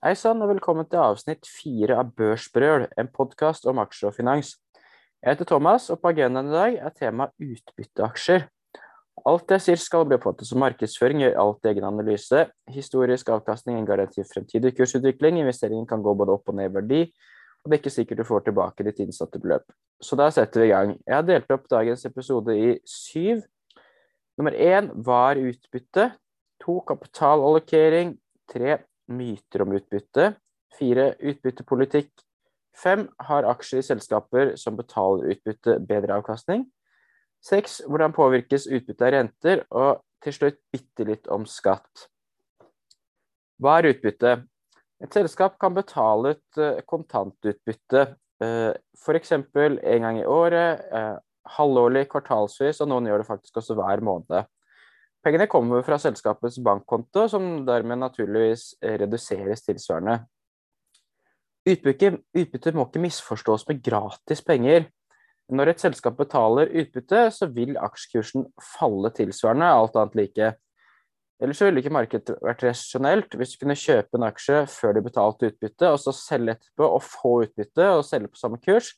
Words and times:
Hei 0.00 0.14
sann, 0.16 0.38
og 0.40 0.48
velkommen 0.48 0.86
til 0.88 0.96
avsnitt 0.96 1.44
fire 1.44 1.98
av 2.00 2.14
Børsbrøl, 2.16 2.86
en 2.96 3.08
podkast 3.12 3.66
om 3.68 3.82
aksjer 3.82 4.08
og 4.08 4.14
finans. 4.16 4.54
Jeg 5.20 5.34
heter 5.34 5.50
Thomas, 5.50 5.90
og 5.92 6.00
på 6.00 6.08
agendaen 6.08 6.48
i 6.48 6.54
dag 6.54 6.78
er 6.86 6.94
temaet 6.96 7.34
utbytteaksjer. 7.44 8.46
Alt 9.28 9.52
jeg 9.52 9.64
sier 9.66 9.82
skal 9.82 10.08
bli 10.08 10.16
oppfattet 10.16 10.48
som 10.48 10.64
markedsføring, 10.64 11.20
gjør 11.20 11.36
alt 11.44 11.68
egen 11.68 11.84
analyse. 11.84 12.46
Historisk 12.72 13.28
avkastning 13.36 13.76
er 13.76 13.82
en 13.82 13.90
garanti 13.92 14.24
for 14.24 14.38
fremtidig 14.38 14.72
kursutvikling. 14.80 15.42
Investeringen 15.44 15.84
kan 15.92 16.00
gå 16.00 16.16
både 16.16 16.38
opp 16.38 16.48
og 16.48 16.56
ned 16.56 16.72
i 16.72 16.76
verdi, 16.80 17.04
og 17.60 17.68
det 17.68 17.76
er 17.76 17.84
ikke 17.84 17.96
sikkert 18.00 18.24
du 18.24 18.30
får 18.32 18.48
tilbake 18.48 18.88
ditt 18.88 19.04
innsatte 19.04 19.44
beløp. 19.44 19.68
Så 20.00 20.16
da 20.16 20.32
setter 20.32 20.64
vi 20.64 20.70
i 20.70 20.72
gang. 20.72 20.96
Jeg 21.04 21.18
har 21.18 21.28
delt 21.28 21.52
opp 21.52 21.68
dagens 21.68 22.08
episode 22.08 22.56
i 22.56 22.78
syv. 22.88 23.44
Nummer 24.40 24.56
én 24.56 24.94
var 24.96 25.36
utbytte. 25.36 26.14
To 26.64 26.80
kapitalallokering. 26.88 28.16
Tre 28.48 28.80
myter 29.10 29.64
om 29.64 29.74
utbytte. 29.76 30.34
Fire 30.78 31.14
utbyttepolitikk. 31.18 32.12
Fem 32.76 33.08
har 33.26 33.48
aksjer 33.50 33.82
i 33.82 33.86
selskaper 33.86 34.54
som 34.60 34.78
betaler 34.78 35.34
utbytte 35.34 35.80
bedre 35.86 36.20
avkastning. 36.20 36.68
Seks 37.42 37.80
hvordan 37.88 38.14
påvirkes 38.14 38.68
utbytte 38.70 39.08
av 39.08 39.14
renter. 39.16 39.64
Og 39.70 40.00
til 40.24 40.36
slutt 40.36 40.60
bitte 40.72 41.06
litt 41.08 41.28
om 41.32 41.46
skatt. 41.48 42.06
Hva 43.60 43.78
er 43.80 43.90
utbytte? 43.94 44.36
Et 45.00 45.16
selskap 45.16 45.56
kan 45.60 45.72
betale 45.76 46.34
ut 46.34 46.60
uh, 46.60 46.80
kontantutbytte 46.88 48.02
uh, 48.44 48.72
f.eks. 48.96 49.32
en 49.32 50.04
gang 50.04 50.20
i 50.20 50.26
året, 50.28 50.84
uh, 50.92 51.16
halvårlig, 51.56 52.06
kvartalsvis, 52.12 52.82
og 52.84 52.90
noen 52.90 53.08
gjør 53.08 53.22
det 53.22 53.28
faktisk 53.28 53.60
også 53.62 53.76
hver 53.78 54.04
måned. 54.04 54.48
Pengene 55.20 55.48
kommer 55.52 55.82
fra 55.84 55.98
selskapets 56.00 56.56
bankkonto, 56.64 57.26
som 57.28 57.48
dermed 57.66 58.00
naturligvis 58.00 58.70
reduseres 58.80 59.64
tilsvarende. 59.66 60.22
Utbytte, 61.68 62.14
utbytte 62.32 62.72
må 62.72 62.86
ikke 62.88 63.02
misforstås 63.04 63.66
med 63.68 63.82
gratis 63.84 64.40
penger. 64.40 64.88
Når 65.52 65.72
et 65.72 65.82
selskap 65.82 66.16
betaler 66.16 66.72
utbytte, 66.72 67.26
så 67.36 67.50
vil 67.52 67.76
aksjekursen 67.76 68.46
falle 68.78 69.10
tilsvarende, 69.12 69.68
alt 69.68 69.98
annet 70.00 70.16
like. 70.22 70.50
Ellers 71.40 71.60
ville 71.64 71.82
ikke 71.82 71.92
markedet 71.92 72.36
vært 72.44 72.64
rasjonelt 72.64 73.36
hvis 73.36 73.54
du 73.54 73.62
kunne 73.62 73.76
kjøpe 73.76 74.16
en 74.16 74.26
aksje 74.28 74.64
før 74.72 74.96
du 74.96 75.04
betalte 75.04 75.52
utbytte, 75.52 75.92
og 75.92 76.00
så 76.00 76.16
selge 76.16 76.56
etterpå 76.56 76.88
og 76.96 77.04
få 77.04 77.34
utbytte 77.44 77.92
og 77.96 78.04
selge 78.08 78.32
på 78.32 78.40
samme 78.40 78.60
kurs 78.64 78.94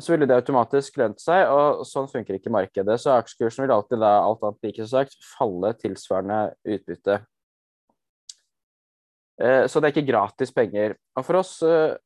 så 0.00 0.12
ville 0.12 0.26
det 0.28 0.36
automatisk 0.36 0.98
lønt 1.00 1.22
seg, 1.22 1.48
og 1.48 1.80
sånn 1.88 2.08
funker 2.10 2.36
ikke 2.36 2.52
markedet. 2.52 2.98
Så 3.00 3.14
aksjekursen 3.14 3.64
vil 3.64 3.72
alltid 3.72 4.02
da, 4.02 4.18
alt 4.20 4.44
annet 4.44 4.68
like 4.68 4.88
sagt, 4.90 5.16
falle 5.38 5.72
tilsvarende 5.80 6.40
utbytte. 6.76 7.22
Eh, 9.40 9.64
så 9.68 9.80
det 9.80 9.88
er 9.88 9.94
ikke 9.94 10.10
gratis 10.10 10.52
penger. 10.52 10.98
Og 11.16 11.24
for 11.24 11.40
oss, 11.40 11.54
eh, 11.64 11.96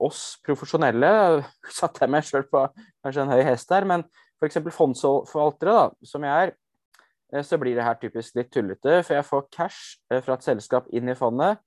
oss 0.00 0.22
profesjonelle, 0.48 1.10
satte 1.78 2.04
jeg 2.04 2.14
meg 2.14 2.24
sjøl 2.24 2.48
på 2.48 2.64
kanskje 3.04 3.26
en 3.26 3.34
høy 3.34 3.42
hest 3.50 3.72
her, 3.72 3.88
men 3.88 4.06
f.eks. 4.40 4.60
fondsforvaltere, 4.72 5.76
da, 5.76 6.08
som 6.08 6.24
jeg 6.24 6.48
er, 6.48 6.56
eh, 7.34 7.44
så 7.44 7.60
blir 7.60 7.76
det 7.76 7.84
her 7.84 8.00
typisk 8.00 8.40
litt 8.40 8.52
tullete. 8.52 9.02
For 9.02 9.18
jeg 9.18 9.28
får 9.28 9.48
cash 9.52 10.22
fra 10.24 10.40
et 10.40 10.48
selskap 10.48 10.88
inn 10.88 11.12
i 11.12 11.18
fondet. 11.18 11.60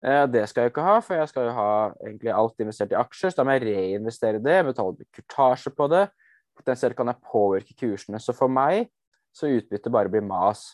Eh, 0.00 0.24
det 0.32 0.46
skal 0.48 0.64
jeg 0.64 0.72
ikke 0.72 0.84
ha, 0.86 0.96
for 1.04 1.18
jeg 1.18 1.28
skal 1.28 1.48
jo 1.48 1.54
ha 1.58 1.70
egentlig 2.00 2.32
alt 2.32 2.62
investert 2.64 2.94
i 2.94 2.98
aksjer. 3.00 3.32
Så 3.32 3.40
da 3.40 3.46
må 3.46 3.56
jeg 3.56 3.66
reinvestere 3.68 4.40
det, 4.42 4.58
betale 4.70 5.08
kurtasje 5.16 5.72
på 5.76 5.88
det. 5.92 6.06
Potensielt 6.56 6.96
kan 6.96 7.12
jeg 7.12 7.24
påvirke 7.30 7.76
kursene. 7.82 8.20
Så 8.20 8.36
for 8.36 8.52
meg 8.52 8.88
så 9.36 9.50
utbytte 9.52 9.92
bare 9.92 10.12
blir 10.12 10.24
mas. 10.26 10.70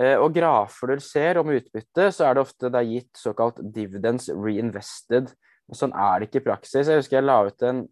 Eh, 0.00 0.16
og 0.16 0.32
grafer 0.34 0.94
du 0.94 1.04
ser 1.04 1.38
om 1.40 1.52
utbytte, 1.52 2.08
så 2.16 2.26
er 2.26 2.34
det 2.34 2.44
ofte 2.46 2.70
det 2.72 2.80
er 2.80 2.92
gitt 2.96 3.18
såkalt 3.20 3.60
dividends 3.74 4.30
reinvested. 4.32 5.30
Men 5.68 5.78
sånn 5.78 5.94
er 5.94 6.20
det 6.20 6.28
ikke 6.28 6.42
i 6.42 6.46
praksis. 6.48 6.88
Jeg 6.88 7.02
husker 7.02 7.20
jeg 7.20 7.28
la 7.28 7.38
ut 7.46 7.64
en, 7.68 7.84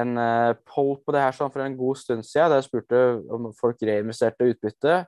en 0.00 0.16
uh, 0.18 0.52
poll 0.66 0.94
på 1.04 1.14
det 1.14 1.20
her 1.22 1.36
sånn 1.36 1.52
for 1.52 1.62
en 1.62 1.76
god 1.78 2.00
stund 2.00 2.24
siden, 2.26 2.48
der 2.50 2.62
jeg 2.62 2.68
spurte 2.70 3.02
om 3.34 3.50
folk 3.58 3.84
reinvesterte 3.84 4.48
utbytte. 4.54 5.02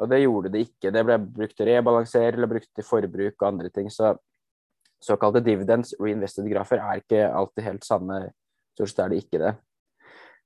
Og 0.00 0.08
det 0.08 0.22
gjorde 0.22 0.52
det 0.54 0.64
ikke. 0.64 0.92
Det 0.94 1.04
ble 1.04 1.16
brukt 1.20 1.56
til 1.58 1.68
rebalanser 1.68 2.32
eller 2.32 2.50
brukt 2.50 2.70
til 2.76 2.86
forbruk 2.86 3.36
og 3.36 3.48
andre 3.48 3.70
ting. 3.72 3.90
Så 3.92 4.14
såkalte 5.04 5.42
dividends 5.44 5.92
reinvested 6.00 6.48
grafer 6.48 6.80
er 6.80 7.02
ikke 7.02 7.26
alltid 7.28 7.66
helt 7.66 7.86
sanne. 7.86 8.20
Stort 8.74 8.92
sett 8.92 9.04
er 9.04 9.12
det 9.12 9.20
ikke 9.24 9.42
det. 9.42 9.54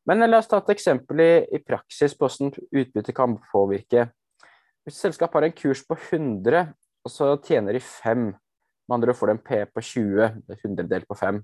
Men 0.05 0.27
la 0.29 0.41
oss 0.41 0.51
ta 0.51 0.61
et 0.61 0.75
eksempel 0.75 1.23
i, 1.23 1.33
i 1.57 1.63
praksis 1.65 2.17
på 2.19 2.29
hvordan 2.29 2.53
utbytte 2.83 3.15
kan 3.17 3.39
påvirke. 3.53 4.09
Hvis 4.85 4.99
et 4.99 5.07
selskap 5.07 5.33
har 5.33 5.47
en 5.47 5.57
kurs 5.57 5.81
på 5.87 5.97
100, 5.97 6.67
og 7.05 7.13
så 7.13 7.31
tjener 7.47 7.77
de 7.77 7.81
5, 7.81 8.27
med 8.85 8.97
andre 8.99 9.15
ord 9.15 9.17
får 9.17 9.31
de 9.31 9.35
en 9.39 9.45
P 9.47 9.61
på 9.73 9.81
20, 9.81 10.43
det 10.45 10.59
er 10.59 10.67
100 10.69 10.91
delt 10.91 11.09
på 11.09 11.17
5. 11.17 11.39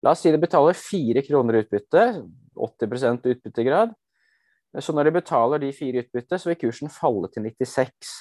La 0.00 0.14
oss 0.14 0.22
si 0.24 0.32
de 0.32 0.40
betaler 0.40 0.78
4 0.80 1.24
kroner 1.26 1.60
utbytte, 1.60 2.06
80% 2.56 3.28
utbyttegrad. 3.34 3.92
Så 4.78 4.94
når 4.94 5.08
de 5.08 5.16
betaler 5.18 5.58
de 5.58 5.72
fire 5.74 6.04
utbytte, 6.04 6.38
så 6.38 6.50
vil 6.50 6.60
kursen 6.60 6.92
falle 6.94 7.30
til 7.34 7.42
96. 7.42 8.12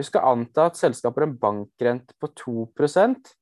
Vi 0.00 0.06
skal 0.06 0.24
anta 0.24 0.70
at 0.70 0.78
selskapet 0.80 1.20
har 1.20 1.28
en 1.28 1.36
bankrente 1.42 2.16
på 2.16 2.30
2% 2.40 3.34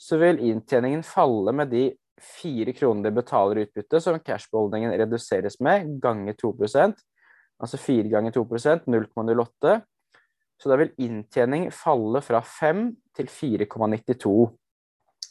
så 0.00 0.18
vil 0.20 0.42
inntjeningen 0.50 1.04
falle 1.06 1.54
med 1.56 1.70
de 1.72 1.84
fire 2.20 2.72
kronene 2.76 3.08
de 3.08 3.16
betaler 3.16 3.64
utbytte, 3.64 4.00
som 4.00 4.20
cashbeholdningen 4.20 4.94
reduseres 5.00 5.60
med, 5.64 5.98
ganger 6.02 6.36
2% 6.40 7.02
Altså 7.62 7.78
4 7.78 8.08
ganger 8.10 8.32
2% 8.34 8.88
0,08. 8.90 9.74
Så 10.58 10.68
da 10.68 10.76
vil 10.76 10.90
inntjening 11.00 11.68
falle 11.72 12.18
fra 12.20 12.40
5 12.42 12.88
til 13.14 13.30
4,92. 13.30 14.32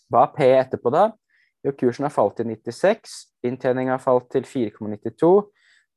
Hva 0.07 0.22
er 0.23 0.31
P 0.31 0.47
etterpå 0.47 0.94
da? 0.95 1.09
Jo, 1.67 1.73
kursen 1.75 2.07
har 2.07 2.13
falt 2.16 2.38
til 2.39 2.47
96, 2.47 3.17
inntjeningen 3.44 3.91
har 3.91 4.01
falt 4.01 4.31
til 4.31 4.47
4,92. 4.47 5.33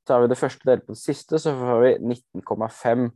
Tar 0.06 0.22
vi 0.22 0.30
det 0.30 0.38
første 0.38 0.68
delt 0.68 0.86
på 0.86 0.94
det 0.94 1.02
siste, 1.02 1.38
så 1.42 1.52
får 1.56 1.82
vi 1.82 1.92
19,5. 2.14 3.08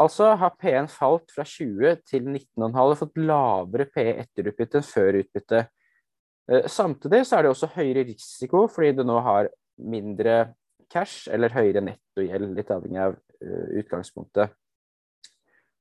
Altså 0.00 0.30
har 0.40 0.56
P1 0.60 0.88
falt 0.92 1.32
fra 1.34 1.44
20 1.44 1.98
til 2.08 2.28
19,5 2.28 2.78
og 2.82 2.98
fått 3.02 3.20
lavere 3.20 3.88
P 3.92 4.04
etter 4.14 4.48
utbytte 4.48 4.80
enn 4.80 4.86
før 4.86 5.20
utbytte. 5.22 5.64
Eh, 6.48 6.68
samtidig 6.72 7.24
så 7.28 7.38
er 7.38 7.44
det 7.44 7.52
også 7.52 7.72
høyere 7.74 8.06
risiko 8.08 8.64
fordi 8.72 8.94
du 8.96 9.04
nå 9.04 9.18
har 9.24 9.50
mindre 9.78 10.54
cash 10.92 11.28
eller 11.32 11.52
høyere 11.52 11.84
nettogjeld, 11.84 12.54
litt 12.56 12.72
avhengig 12.72 13.02
av 13.02 13.12
uh, 13.14 13.66
utgangspunktet. 13.76 14.54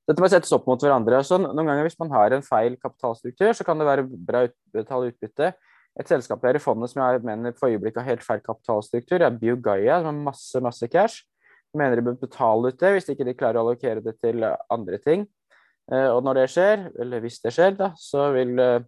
Dette 0.07 0.23
må 0.23 0.29
settes 0.31 0.51
opp 0.55 0.67
mot 0.67 0.83
hverandre. 0.83 1.19
Så 1.23 1.39
noen 1.39 1.67
ganger 1.67 1.87
Hvis 1.87 1.99
man 1.99 2.11
har 2.11 2.35
en 2.35 2.43
feil 2.45 2.77
kapitalstruktur, 2.79 3.51
så 3.55 3.65
kan 3.67 3.79
det 3.79 3.87
være 3.87 4.05
bra 4.07 4.45
å 4.47 4.51
betale 4.75 5.11
utbytte. 5.11 5.53
Et 5.97 6.09
selskap 6.09 6.43
her 6.45 6.57
i 6.57 6.61
fondet 6.61 6.91
som 6.91 7.01
jeg 7.01 7.23
mener 7.25 7.55
for 7.57 7.71
øyeblikket 7.73 8.03
har 8.03 8.11
helt 8.11 8.25
feil 8.25 8.43
kapitalstruktur, 8.43 9.23
er 9.23 9.33
Biogaia, 9.33 9.97
som 10.03 10.11
har 10.11 10.27
masse 10.29 10.61
masse 10.61 10.87
cash. 10.93 11.25
Jeg 11.73 11.81
mener 11.81 11.97
de 11.97 12.05
bør 12.05 12.19
betale 12.21 12.69
ut 12.69 12.79
det 12.79 12.91
hvis 12.93 13.09
ikke 13.11 13.25
de 13.27 13.35
klarer 13.37 13.59
å 13.59 13.65
allokere 13.65 14.03
det 14.05 14.15
til 14.21 14.45
andre 14.45 14.99
ting. 15.03 15.25
Eh, 15.91 16.09
og 16.11 16.21
når 16.23 16.41
det 16.41 16.45
skjer, 16.51 16.85
eller 16.99 17.23
hvis 17.23 17.39
det 17.43 17.53
skjer, 17.55 17.75
da, 17.79 17.91
så 17.99 18.29
vil 18.35 18.59
eh, 18.59 18.85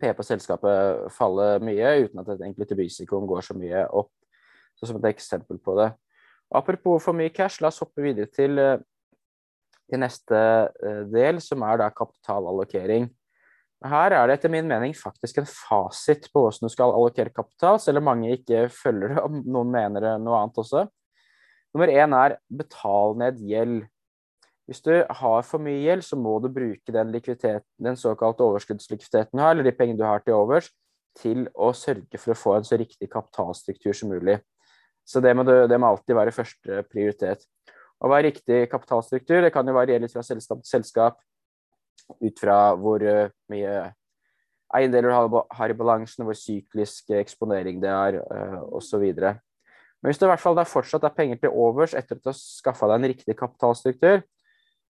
P 0.00 0.12
på 0.16 0.24
selskapet 0.24 1.08
falle 1.14 1.48
mye, 1.64 1.94
uten 2.06 2.22
at 2.22 2.30
egentlig 2.36 2.68
til 2.70 2.80
risikoen 2.80 3.28
går 3.28 3.44
så 3.44 3.56
mye 3.58 3.84
opp. 3.88 4.12
Så 4.78 4.88
som 4.88 5.00
et 5.00 5.10
eksempel 5.10 5.58
på 5.60 5.74
det. 5.78 5.90
Apropos 6.54 7.02
for 7.04 7.16
mye 7.16 7.32
cash, 7.34 7.60
la 7.60 7.68
oss 7.68 7.82
hoppe 7.82 8.04
videre 8.04 8.30
til, 8.32 8.58
eh, 8.62 8.78
til 9.88 10.02
neste 10.02 10.40
del, 11.12 11.42
som 11.44 11.64
er 11.66 11.80
da 11.82 11.90
kapitalallokering. 11.92 13.08
Her 13.86 14.10
er 14.10 14.26
det 14.26 14.38
etter 14.38 14.50
min 14.50 14.66
mening 14.66 14.94
faktisk 14.96 15.38
en 15.38 15.46
fasit 15.46 16.26
på 16.32 16.42
hvordan 16.42 16.66
du 16.66 16.72
skal 16.72 16.90
allokere 16.90 17.30
kapital, 17.30 17.78
selv 17.78 18.00
om 18.00 18.08
mange 18.10 18.32
ikke 18.34 18.64
følger 18.74 19.14
det, 19.14 19.22
og 19.22 19.36
noen 19.46 19.70
mener 19.70 20.08
noe 20.18 20.40
annet 20.40 20.58
også. 20.58 20.82
Nummer 21.74 21.92
én 21.92 22.16
er 22.16 22.34
betal 22.50 23.14
ned 23.20 23.38
gjeld. 23.46 23.84
Hvis 24.68 24.82
du 24.84 24.90
har 25.20 25.46
for 25.46 25.62
mye 25.62 25.78
gjeld, 25.84 26.02
så 26.04 26.18
må 26.18 26.34
du 26.42 26.50
bruke 26.52 26.92
den, 26.92 27.14
den 27.14 27.96
såkalte 27.96 28.44
overskuddslikviditeten 28.44 29.38
du 29.38 29.44
har, 29.44 29.54
eller 29.54 29.68
de 29.68 29.76
pengene 29.76 30.00
du 30.00 30.04
har 30.08 30.26
til 30.26 30.34
overs, 30.36 30.72
til 31.18 31.46
å 31.54 31.70
sørge 31.74 32.18
for 32.18 32.34
å 32.34 32.38
få 32.38 32.56
en 32.58 32.66
så 32.66 32.76
riktig 32.80 33.08
kapitalstruktur 33.12 33.94
som 33.94 34.10
mulig. 34.10 34.40
Så 35.08 35.22
det 35.24 35.32
må, 35.38 35.46
du, 35.46 35.54
det 35.70 35.78
må 35.80 35.92
alltid 35.92 36.18
være 36.18 36.34
første 36.34 36.82
prioritet. 36.90 37.46
Hva 37.98 38.18
er 38.18 38.28
riktig 38.28 38.66
kapitalstruktur? 38.70 39.40
Det 39.46 39.54
kan 39.54 39.66
jo 39.66 39.74
variere 39.78 40.02
litt 40.04 40.12
fra 40.12 40.26
selskap 40.26 40.60
til 40.62 40.74
selskap 40.76 41.22
ut 42.22 42.40
fra 42.40 42.58
hvor 42.78 43.02
eh, 43.04 43.30
mye 43.52 43.74
eiendeler 44.76 45.08
du 45.08 45.38
har 45.56 45.72
i 45.72 45.76
balansen, 45.76 46.26
hvor 46.28 46.36
syklisk 46.36 47.14
eksponering 47.16 47.78
det 47.80 47.88
er, 47.88 48.18
uh, 48.20 48.58
osv. 48.76 49.04
Men 49.08 50.10
hvis 50.10 50.20
det 50.20 50.26
i 50.26 50.32
hvert 50.32 50.42
fall 50.42 50.60
fortsatt 50.68 51.06
er 51.08 51.14
penger 51.16 51.40
til 51.40 51.54
overs 51.56 51.94
etter 51.96 52.18
at 52.18 52.20
du 52.20 52.28
har 52.28 52.36
skaffa 52.36 52.90
deg 52.90 52.98
en 52.98 53.08
riktig 53.14 53.36
kapitalstruktur, 53.38 54.20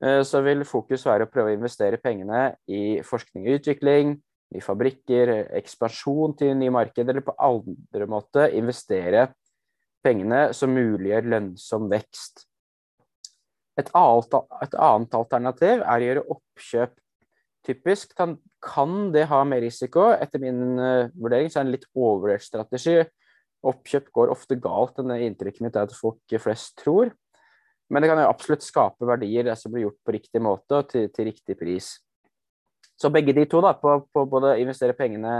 så 0.00 0.40
vil 0.40 0.64
fokus 0.64 1.04
være 1.04 1.26
å 1.26 1.30
prøve 1.30 1.52
å 1.52 1.54
investere 1.54 2.00
pengene 2.00 2.54
i 2.72 2.98
forskning 3.04 3.44
og 3.46 3.58
utvikling, 3.60 4.14
i 4.50 4.62
fabrikker, 4.64 5.30
ekspansjon 5.60 6.34
til 6.40 6.54
nye 6.58 6.72
markeder, 6.74 7.14
eller 7.14 7.26
på 7.26 7.36
andre 7.38 8.06
måte 8.10 8.48
investere 8.58 9.28
pengene 10.04 10.50
som 10.56 10.72
muliggjør 10.74 11.28
lønnsom 11.34 11.90
vekst. 11.92 12.46
Et 13.78 13.90
annet, 13.96 14.34
et 14.64 14.74
annet 14.74 15.14
alternativ 15.16 15.84
er 15.84 15.92
å 16.02 16.08
gjøre 16.08 16.26
oppkjøp. 16.34 16.96
Typisk 17.66 18.14
kan 18.16 18.92
det 19.12 19.26
ha 19.28 19.40
mer 19.44 19.60
risiko. 19.64 20.10
Etter 20.16 20.42
min 20.42 20.78
uh, 20.80 21.10
vurdering 21.14 21.50
så 21.50 21.60
er 21.60 21.64
det 21.64 21.68
en 21.68 21.74
litt 21.76 21.88
overvurdert 21.92 22.44
strategi. 22.44 23.00
Oppkjøp 23.68 24.08
går 24.16 24.32
ofte 24.32 24.56
galt, 24.56 25.00
enn 25.02 25.12
inntrykket 25.18 25.66
mitt 25.66 25.76
er 25.76 25.88
at 25.88 25.96
folk 25.96 26.38
flest 26.40 26.78
tror. 26.80 27.12
Men 27.90 28.02
det 28.02 28.10
kan 28.10 28.20
jo 28.22 28.30
absolutt 28.30 28.64
skape 28.64 29.08
verdier 29.08 29.48
det 29.48 29.56
som 29.58 29.72
blir 29.74 29.88
gjort 29.88 29.98
på 30.06 30.14
riktig 30.14 30.42
måte 30.42 30.78
og 30.78 30.88
til, 30.92 31.08
til 31.12 31.26
riktig 31.28 31.56
pris. 31.58 31.96
Så 33.00 33.10
begge 33.12 33.34
de 33.36 33.46
to, 33.50 33.62
da, 33.64 33.74
på, 33.76 33.96
på 34.12 34.24
både 34.30 34.58
investere 34.62 34.94
pengene 34.96 35.34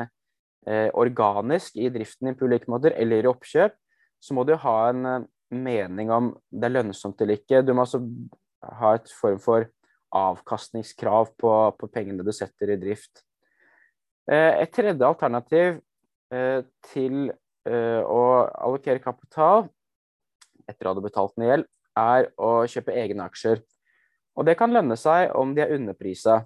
eh, 0.67 0.89
organisk 0.99 1.77
i 1.79 1.91
driften 1.93 2.35
på 2.35 2.49
ulike 2.49 2.73
måter, 2.73 2.97
eller 2.99 3.23
i 3.23 3.31
oppkjøp, 3.31 3.77
så 4.21 4.37
må 4.37 4.45
du 4.49 4.57
ha 4.61 4.77
en 4.91 5.07
uh, 5.07 5.27
mening 5.55 6.11
om 6.13 6.33
det 6.51 6.69
er 6.69 6.77
lønnsomt 6.79 7.21
eller 7.23 7.39
ikke. 7.41 7.63
Du 7.65 7.73
må 7.73 7.85
altså 7.87 8.03
ha 8.81 8.95
et 8.99 9.13
form 9.21 9.39
for 9.43 9.69
avkastningskrav 10.17 11.35
på, 11.39 11.53
på 11.79 11.89
pengene 11.93 12.25
du 12.27 12.33
setter 12.35 12.75
i 12.75 12.79
drift. 12.81 13.23
Eh, 14.31 14.63
et 14.63 14.73
tredje 14.75 15.07
alternativ 15.07 15.81
eh, 16.35 16.63
til 16.93 17.31
eh, 17.67 18.03
å 18.05 18.23
allokere 18.47 19.03
kapital 19.03 19.67
etter 20.71 20.87
å 20.87 20.95
ha 20.95 21.03
betalt 21.03 21.35
ned 21.41 21.51
gjeld, 21.51 21.69
er 21.99 22.31
å 22.39 22.51
kjøpe 22.71 22.95
egne 22.95 23.27
aksjer. 23.27 23.63
Og 24.39 24.47
det 24.47 24.55
kan 24.59 24.73
lønne 24.73 24.95
seg 24.99 25.35
om 25.37 25.55
de 25.57 25.65
er 25.65 25.75
underprisa. 25.75 26.45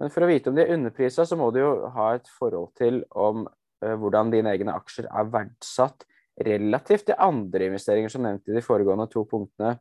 Men 0.00 0.12
for 0.14 0.24
å 0.24 0.30
vite 0.30 0.48
om 0.48 0.56
de 0.56 0.64
er 0.64 0.72
underprisa, 0.72 1.26
så 1.28 1.36
må 1.36 1.50
du 1.52 1.60
jo 1.60 1.72
ha 1.92 2.14
et 2.16 2.30
forhold 2.38 2.72
til 2.78 3.02
om 3.12 3.44
hvordan 3.78 4.32
dine 4.32 4.50
egne 4.56 4.72
aksjer 4.74 5.06
er 5.06 5.28
verdsatt 5.30 6.06
relativt 6.48 7.08
til 7.10 7.18
andre 7.20 7.68
investeringer 7.68 8.10
som 8.10 8.24
nevnt 8.24 8.48
i 8.48 8.56
de 8.56 8.62
foregående 8.64 9.06
to 9.12 9.22
punktene. 9.28 9.76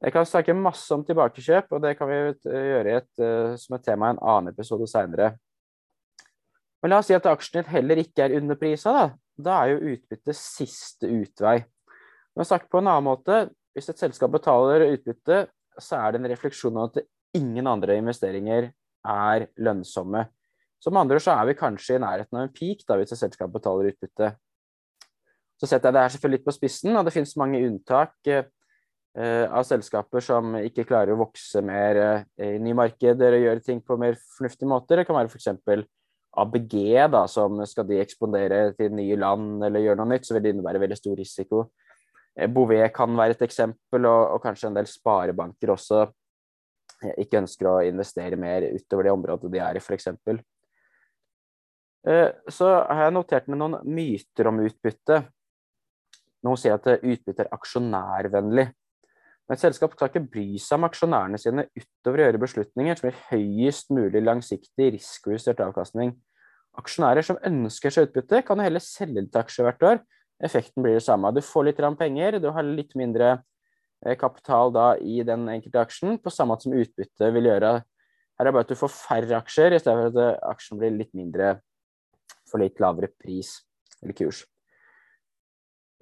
Jeg 0.00 0.14
kan 0.14 0.24
snakke 0.24 0.56
masse 0.56 0.88
om 0.96 1.02
tilbakekjøp, 1.04 1.74
og 1.76 1.82
det 1.84 1.92
kan 1.98 2.08
vi 2.08 2.18
gjøre 2.48 2.96
et, 3.02 3.10
uh, 3.20 3.52
som 3.60 3.76
et 3.76 3.84
tema 3.84 4.08
i 4.08 4.14
en 4.14 4.22
annen 4.32 4.54
episode 4.54 4.88
seinere. 4.88 5.34
Men 6.80 6.94
la 6.94 7.00
oss 7.02 7.10
si 7.10 7.16
at 7.16 7.28
aksjen 7.28 7.60
din 7.60 7.72
heller 7.74 8.00
ikke 8.00 8.24
er 8.24 8.38
underprisa. 8.38 8.94
Da. 8.96 9.06
da 9.36 9.56
er 9.60 9.74
jo 9.74 9.94
utbytte 9.94 10.36
siste 10.36 11.10
utvei. 11.12 11.58
Men 12.36 12.48
sagt 12.48 12.70
på 12.72 12.80
en 12.80 12.88
annen 12.88 13.10
måte, 13.10 13.42
hvis 13.76 13.90
et 13.92 14.00
selskap 14.00 14.32
betaler 14.32 14.86
utbytte, 14.88 15.42
så 15.80 15.98
er 16.00 16.12
det 16.14 16.20
en 16.22 16.30
refleksjon 16.32 16.78
av 16.80 16.88
at 16.90 17.04
ingen 17.36 17.68
andre 17.68 17.98
investeringer 18.00 18.70
er 19.06 19.46
lønnsomme. 19.60 20.24
Som 20.80 20.96
andre 20.96 21.20
så 21.20 21.34
er 21.36 21.50
vi 21.50 21.58
kanskje 21.58 21.98
i 21.98 22.00
nærheten 22.00 22.38
av 22.38 22.46
en 22.46 22.54
peak 22.54 22.86
da, 22.88 22.96
hvis 22.96 23.12
et 23.12 23.20
selskap 23.20 23.52
betaler 23.52 23.92
utbytte. 23.92 24.32
Så 25.60 25.68
setter 25.68 25.90
jeg 25.90 25.98
det 25.98 26.06
her 26.06 26.14
selvfølgelig 26.14 26.40
litt 26.40 26.48
på 26.48 26.56
spissen, 26.56 26.96
og 26.96 27.04
det 27.04 27.12
finnes 27.12 27.36
mange 27.36 27.60
unntak 27.66 28.16
eh, 28.32 28.48
av 29.18 29.64
selskaper 29.66 30.22
som 30.22 30.54
ikke 30.60 30.84
klarer 30.86 31.14
å 31.14 31.20
vokse 31.24 31.62
mer 31.66 31.98
eh, 31.98 32.52
i 32.54 32.60
nye 32.62 32.76
markeder 32.78 33.34
og 33.34 33.46
gjøre 33.46 33.64
ting 33.66 33.80
på 33.82 33.96
mer 33.98 34.18
fornuftige 34.36 34.70
måter. 34.70 35.00
Det 35.00 35.08
kan 35.08 35.18
være 35.18 35.32
f.eks. 35.32 35.48
ABG, 36.30 36.74
da, 37.10 37.24
som 37.26 37.58
skal 37.66 37.88
de 37.88 37.98
ekspondere 37.98 38.68
til 38.78 38.92
nye 38.94 39.16
land 39.18 39.64
eller 39.66 39.82
gjøre 39.82 39.98
noe 39.98 40.12
nytt, 40.12 40.28
så 40.28 40.36
vil 40.36 40.44
det 40.44 40.52
innebære 40.54 40.82
veldig 40.84 40.98
stor 40.98 41.18
risiko. 41.18 41.64
Eh, 42.38 42.46
Bouvet 42.46 42.92
kan 42.94 43.16
være 43.18 43.34
et 43.34 43.44
eksempel, 43.48 44.06
og, 44.06 44.36
og 44.36 44.44
kanskje 44.44 44.70
en 44.70 44.78
del 44.78 44.88
sparebanker 44.90 45.74
også 45.74 46.04
eh, 46.06 47.16
ikke 47.24 47.42
ønsker 47.42 47.70
å 47.70 47.76
investere 47.88 48.38
mer 48.38 48.68
utover 48.70 49.08
det 49.08 49.16
området 49.16 49.50
de 49.50 49.62
er 49.66 49.80
i, 49.80 49.82
f.eks. 49.82 50.10
Eh, 52.06 52.28
så 52.48 52.72
har 52.86 53.08
jeg 53.08 53.16
notert 53.18 53.50
med 53.50 53.60
noen 53.60 53.80
myter 53.84 54.48
om 54.52 54.62
utbytte. 54.62 55.24
Noen 56.46 56.60
sier 56.60 56.78
at 56.78 56.86
utbytte 57.02 57.44
er 57.44 57.52
aksjonærvennlig. 57.58 58.70
Men 59.50 59.58
et 59.58 59.64
selskap 59.64 59.96
skal 59.96 60.06
ikke 60.12 60.28
bry 60.30 60.44
seg 60.62 60.76
om 60.78 60.84
aksjonærene 60.86 61.38
sine 61.42 61.64
utover 61.74 62.20
å 62.20 62.26
gjøre 62.28 62.38
beslutninger 62.38 62.98
som 63.00 63.08
gir 63.08 63.16
høyest 63.32 63.88
mulig 63.90 64.20
langsiktig 64.22 64.92
risikojustert 64.94 65.58
avkastning. 65.64 66.12
Aksjonærer 66.78 67.26
som 67.26 67.40
ønsker 67.42 67.90
seg 67.90 68.06
utbytte, 68.06 68.44
kan 68.46 68.60
heller 68.62 68.82
selge 68.84 69.24
litt 69.24 69.38
aksjer 69.40 69.66
hvert 69.66 69.86
år. 69.88 69.98
Effekten 70.46 70.84
blir 70.84 70.94
det 70.94 71.02
samme. 71.02 71.32
Du 71.34 71.42
får 71.42 71.66
litt 71.66 71.82
penger, 71.98 72.38
du 72.38 72.46
har 72.54 72.62
litt 72.62 72.94
mindre 72.94 73.40
eh, 74.06 74.14
kapital 74.14 74.70
da 74.70 74.92
i 75.02 75.24
den 75.26 75.48
enkelte 75.50 75.82
aksjen, 75.82 76.20
på 76.22 76.30
samme 76.30 76.54
måte 76.54 76.68
som 76.68 76.76
utbytte 76.78 77.32
vil 77.34 77.48
gjøre. 77.50 77.72
Her 78.38 78.46
er 78.46 78.48
det 78.48 78.52
bare 78.54 78.68
at 78.68 78.70
du 78.70 78.78
får 78.78 78.92
færre 78.94 79.40
aksjer, 79.40 79.74
i 79.74 79.80
stedet 79.82 79.98
for 79.98 80.12
at 80.12 80.20
eh, 80.28 80.44
aksjen 80.52 80.78
blir 80.78 80.94
litt 80.94 81.10
mindre 81.10 81.56
for 82.46 82.62
litt 82.62 82.78
lavere 82.78 83.10
pris 83.18 83.50
eller 83.98 84.14
kurs. 84.14 84.44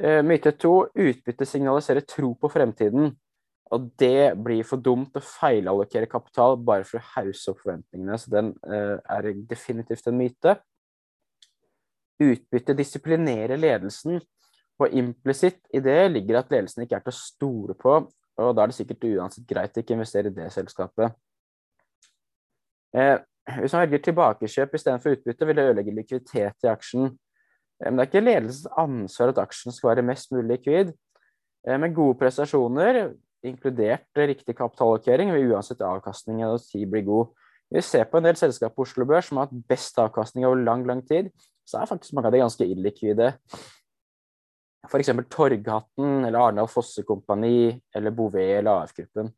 Eh, 0.04 0.20
myte 0.20 0.52
to 0.60 0.74
utbytte 0.92 1.48
signaliserer 1.48 2.04
tro 2.04 2.34
på 2.36 2.52
fremtiden. 2.52 3.16
Og 3.74 3.90
det 4.00 4.32
blir 4.40 4.64
for 4.64 4.80
dumt 4.80 5.16
å 5.18 5.24
feilallokere 5.24 6.08
kapital 6.08 6.56
bare 6.56 6.86
for 6.88 7.00
å 7.00 7.06
hause 7.16 7.52
opp 7.52 7.60
forventningene. 7.64 8.16
Så 8.20 8.32
den 8.32 8.54
uh, 8.64 8.96
er 9.04 9.30
definitivt 9.50 10.08
en 10.08 10.16
myte. 10.16 10.56
Utbytte 12.18 12.74
disiplinerer 12.78 13.60
ledelsen, 13.60 14.18
og 14.78 14.94
implisitt 14.94 15.60
i 15.74 15.82
det 15.82 16.00
ligger 16.12 16.40
at 16.40 16.52
ledelsen 16.54 16.84
ikke 16.84 16.98
er 16.98 17.04
til 17.04 17.14
å 17.14 17.18
stole 17.18 17.74
på, 17.78 17.94
og 18.38 18.52
da 18.54 18.62
er 18.62 18.70
det 18.70 18.76
sikkert 18.78 19.06
uansett 19.08 19.46
greit 19.50 19.74
å 19.74 19.82
ikke 19.82 19.96
investere 19.96 20.30
i 20.30 20.34
det 20.34 20.46
selskapet. 20.54 21.14
Eh, 22.94 23.16
hvis 23.58 23.74
man 23.74 23.84
velger 23.84 24.04
tilbakekjøp 24.06 24.76
istedenfor 24.78 25.16
utbytte, 25.16 25.48
vil 25.48 25.58
det 25.58 25.64
ødelegge 25.70 25.94
likviditet 25.96 26.66
i 26.66 26.70
aksjen. 26.70 27.10
Men 27.82 27.98
det 27.98 28.04
er 28.04 28.10
ikke 28.10 28.24
ledelsens 28.24 28.70
ansvar 28.78 29.32
at 29.32 29.40
aksjen 29.42 29.74
skal 29.74 29.92
være 29.92 30.06
mest 30.06 30.32
mulig 30.34 30.46
likvid. 30.56 30.92
Med 31.68 31.94
gode 31.94 32.16
prestasjoner, 32.20 33.00
inkludert 33.46 34.18
riktig 34.18 34.56
kapitalallokering, 34.58 35.30
vil 35.34 35.52
uansett 35.52 35.82
avkastning 35.84 36.44
av 36.46 36.58
tid 36.62 36.88
bli 36.90 37.02
god. 37.06 37.34
Vi 37.70 37.82
ser 37.84 38.06
på 38.08 38.18
en 38.18 38.24
del 38.24 38.38
selskap 38.40 38.74
på 38.74 38.86
Oslo 38.86 39.04
Børs 39.08 39.28
som 39.28 39.38
har 39.38 39.48
hatt 39.48 39.66
best 39.68 39.98
avkastning 40.00 40.46
over 40.48 40.62
lang, 40.64 40.86
lang 40.88 41.02
tid, 41.06 41.28
så 41.68 41.82
er 41.82 41.90
faktisk 41.90 42.14
mange 42.16 42.30
av 42.30 42.34
de 42.34 42.40
ganske 42.40 42.64
illikvide. 42.64 43.32
F.eks. 44.88 45.10
Torghatten 45.28 46.24
eller 46.24 46.38
Arendal 46.40 46.70
Fosse 46.72 47.04
Kompani 47.04 47.74
eller 47.94 48.14
Bouvet 48.14 48.58
eller 48.60 48.86
AF-gruppen. 48.86 49.28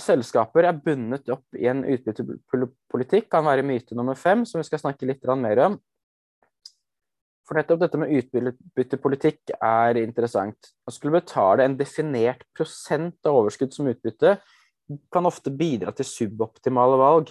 Selskaper 0.00 0.68
er 0.68 0.78
bundet 0.78 1.28
opp 1.34 1.58
i 1.58 1.66
en 1.68 1.82
utbyttepolitikk, 1.84 3.26
kan 3.34 3.44
være 3.44 3.66
myte 3.66 3.98
nummer 3.98 4.16
fem, 4.16 4.46
som 4.46 4.62
vi 4.62 4.68
skal 4.68 4.80
snakke 4.84 5.08
litt 5.10 5.26
mer 5.42 5.58
om. 5.64 5.76
For 7.46 7.58
nettopp 7.58 7.82
dette 7.84 7.98
med 8.00 8.10
utbyttepolitikk 8.10 9.52
er 9.62 10.00
interessant. 10.00 10.72
Å 10.82 10.94
skulle 10.94 11.20
betale 11.20 11.66
en 11.66 11.76
definert 11.78 12.42
prosent 12.56 13.28
av 13.28 13.36
overskudd 13.42 13.74
som 13.74 13.90
utbytte 13.90 14.38
kan 15.14 15.26
ofte 15.26 15.50
bidra 15.54 15.92
til 15.94 16.06
suboptimale 16.08 16.96
valg. 16.98 17.30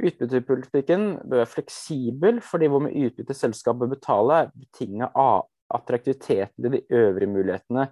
Utbyttepolitikken 0.00 1.02
bør 1.20 1.42
være 1.42 1.52
fleksibel, 1.52 2.40
fordi 2.44 2.66
hvor 2.72 2.80
mye 2.84 3.06
utbytte 3.08 3.34
selskapet 3.36 3.80
bør 3.84 3.92
betale, 3.92 4.32
er 4.40 4.46
betinget 4.56 5.10
av 5.20 5.38
attraktiviteten 5.72 6.64
til 6.64 6.72
de 6.76 6.80
øvrige 6.92 7.32
mulighetene 7.32 7.84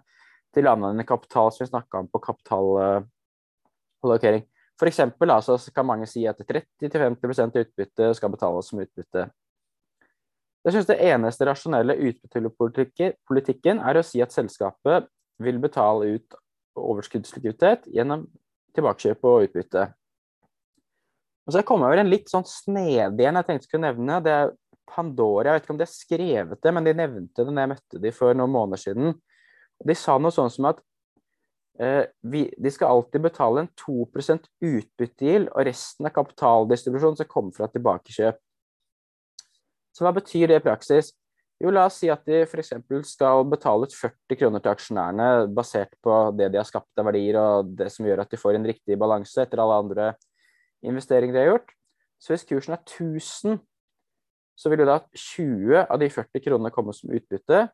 til 0.55 0.69
anvendende 0.69 1.09
kapital, 1.09 1.49
som 1.53 1.65
vi 1.65 1.71
snakka 1.71 1.99
om 2.01 2.09
på 2.11 2.25
kapitalallokering. 2.25 4.45
For 4.81 4.87
eksempel 4.89 5.31
altså, 5.31 5.73
kan 5.77 5.87
mange 5.87 6.07
si 6.09 6.27
at 6.29 6.41
30-50% 6.41 7.59
utbytte 7.61 8.15
skal 8.17 8.31
betales 8.33 8.67
som 8.73 8.81
utbytte. 8.81 9.29
Jeg 10.67 10.75
synes 10.75 10.89
det 10.91 10.99
eneste 11.09 11.47
rasjonelle 11.49 11.97
utbyttepolitikken 12.11 13.81
er 13.81 13.97
å 13.97 14.05
si 14.05 14.21
at 14.21 14.35
selskapet 14.35 15.09
vil 15.41 15.61
betale 15.63 16.19
ut 16.19 16.37
overskuddslikviditet 16.77 17.89
gjennom 17.95 18.27
tilbakekjøp 18.77 19.25
og 19.27 19.47
utbytte. 19.47 19.87
Og 21.49 21.55
så 21.55 21.63
kommer 21.67 21.89
jeg 21.89 21.95
over 21.95 22.03
en 22.05 22.13
litt 22.13 22.29
sånn 22.31 22.47
snedig 22.47 23.27
en 23.27 23.41
jeg 23.41 23.49
tenkte 23.49 23.69
skulle 23.69 23.89
nevne. 23.89 24.21
Det 24.23 24.35
er 24.37 24.53
Pandora. 24.91 25.49
Jeg 25.49 25.57
vet 25.57 25.65
ikke 25.65 25.75
om 25.75 25.81
de 25.81 25.87
har 25.87 25.95
skrevet 25.95 26.63
det, 26.63 26.75
men 26.77 26.87
de 26.87 26.95
nevnte 26.99 27.47
det 27.47 27.55
når 27.55 27.65
jeg 27.65 27.73
møtte 27.73 28.03
de 28.05 28.13
for 28.15 28.37
noen 28.37 28.55
måneder 28.55 28.85
siden. 28.85 29.17
De 29.87 29.97
sa 29.97 30.19
noe 30.21 30.35
sånn 30.35 30.53
som 30.53 30.69
at 30.71 30.83
eh, 31.81 32.05
vi, 32.21 32.45
de 32.53 32.73
skal 32.75 32.93
alltid 32.93 33.25
betale 33.25 33.65
en 33.65 33.73
2% 33.81 34.51
utbyttegild, 34.71 35.49
og 35.55 35.67
resten 35.71 36.11
av 36.11 36.15
kapitaldistribusjonen 36.19 37.19
skal 37.19 37.31
komme 37.31 37.57
fra 37.57 37.71
tilbakekjøp. 37.73 38.41
Så 39.97 40.07
hva 40.07 40.13
betyr 40.15 40.51
det 40.51 40.61
i 40.61 40.65
praksis? 40.65 41.13
Jo, 41.61 41.69
la 41.75 41.85
oss 41.91 41.99
si 42.01 42.09
at 42.09 42.23
de 42.25 42.39
f.eks. 42.47 42.73
skal 43.11 43.43
betale 43.51 43.85
ut 43.85 43.95
40 43.95 44.39
kroner 44.41 44.63
til 44.65 44.73
aksjonærene 44.73 45.49
basert 45.53 45.93
på 46.01 46.15
det 46.39 46.49
de 46.55 46.61
har 46.61 46.69
skapt 46.69 47.01
av 47.01 47.11
verdier 47.11 47.37
og 47.37 47.75
det 47.77 47.91
som 47.93 48.07
gjør 48.09 48.23
at 48.23 48.33
de 48.33 48.41
får 48.41 48.57
en 48.57 48.69
riktig 48.71 48.97
balanse 49.01 49.45
etter 49.45 49.61
alle 49.61 49.77
andre 49.83 50.07
investeringer 50.87 51.37
de 51.37 51.43
har 51.43 51.51
gjort. 51.51 51.75
Så 52.21 52.33
hvis 52.33 52.47
kursen 52.49 52.77
er 52.77 52.81
1000, 52.81 53.61
så 54.57 54.73
vil 54.73 54.83
jo 54.83 54.89
da 54.89 54.99
20 55.13 55.85
av 55.85 56.01
de 56.01 56.09
40 56.13 56.45
kronene 56.47 56.73
komme 56.73 56.97
som 56.97 57.13
utbytte, 57.17 57.67